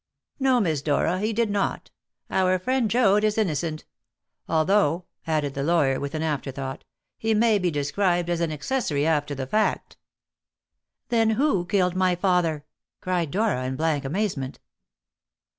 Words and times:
"No, 0.39 0.59
Miss 0.59 0.81
Dora, 0.81 1.19
he 1.19 1.31
did 1.31 1.51
not. 1.51 1.91
Our 2.31 2.57
friend 2.57 2.89
Joad 2.89 3.23
is 3.23 3.37
innocent; 3.37 3.85
although," 4.49 5.05
added 5.27 5.53
the 5.53 5.61
lawyer 5.61 5.99
with 5.99 6.15
an 6.15 6.23
afterthought, 6.23 6.83
"he 7.19 7.35
may 7.35 7.59
be 7.59 7.69
described 7.69 8.27
as 8.27 8.41
an 8.41 8.51
accessory 8.51 9.05
after 9.05 9.35
the 9.35 9.45
fact." 9.45 9.97
"Then 11.09 11.29
who 11.39 11.67
killed 11.67 11.95
my 11.95 12.15
father?" 12.15 12.65
cried 12.99 13.29
Dora 13.29 13.63
in 13.65 13.75
blank 13.75 14.03
amazement. 14.03 14.59